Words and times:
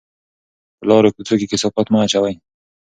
په 0.77 0.83
لارو 0.89 1.13
کوڅو 1.15 1.35
کې 1.39 1.49
کثافات 1.51 1.87
مه 1.89 1.99
اچوئ. 2.03 2.35